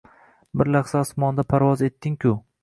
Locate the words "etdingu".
1.91-2.35